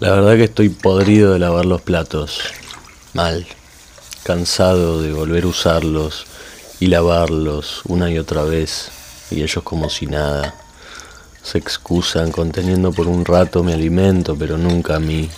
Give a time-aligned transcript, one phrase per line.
[0.00, 2.38] La verdad que estoy podrido de lavar los platos.
[3.14, 3.44] Mal.
[4.22, 6.24] Cansado de volver a usarlos
[6.78, 8.92] y lavarlos una y otra vez.
[9.32, 10.54] Y ellos como si nada.
[11.42, 15.28] Se excusan conteniendo por un rato mi alimento, pero nunca a mí.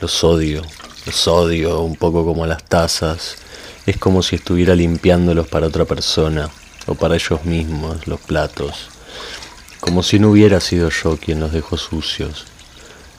[0.00, 0.62] Los odio.
[1.06, 3.36] Los odio un poco como las tazas.
[3.86, 6.50] Es como si estuviera limpiándolos para otra persona
[6.86, 8.88] o para ellos mismos, los platos.
[9.78, 12.46] Como si no hubiera sido yo quien los dejó sucios.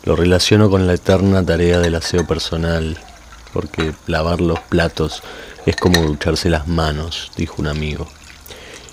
[0.06, 2.96] Lo relaciono con la eterna tarea del aseo personal,
[3.52, 5.24] porque lavar los platos
[5.66, 8.08] es como ducharse las manos, dijo un amigo.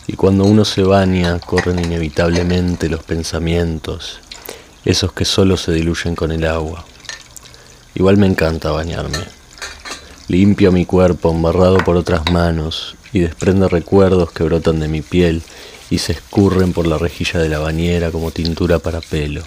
[0.07, 4.21] Y cuando uno se baña, corren inevitablemente los pensamientos,
[4.87, 6.87] esos que solo se diluyen con el agua.
[7.95, 9.19] Igual me encanta bañarme.
[10.29, 15.43] Limpio mi cuerpo embarrado por otras manos y desprende recuerdos que brotan de mi piel
[15.91, 19.43] y se escurren por la rejilla de la bañera como tintura para pelo.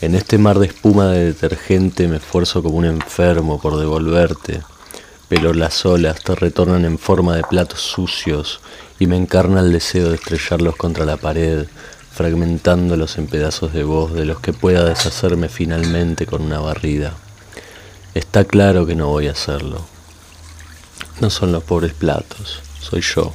[0.00, 4.62] En este mar de espuma de detergente me esfuerzo como un enfermo por devolverte,
[5.28, 8.60] pero las olas te retornan en forma de platos sucios
[8.98, 11.66] y me encarna el deseo de estrellarlos contra la pared,
[12.12, 17.14] fragmentándolos en pedazos de voz de los que pueda deshacerme finalmente con una barrida.
[18.14, 19.84] Está claro que no voy a hacerlo.
[21.20, 23.32] No son los pobres platos, soy yo.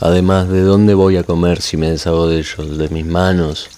[0.00, 2.76] Además, ¿de dónde voy a comer si me deshago de ellos?
[2.76, 3.68] ¿De mis manos?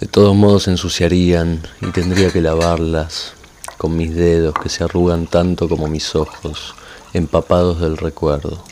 [0.00, 3.32] De todos modos se ensuciarían y tendría que lavarlas
[3.78, 6.74] con mis dedos que se arrugan tanto como mis ojos,
[7.14, 8.62] empapados del recuerdo.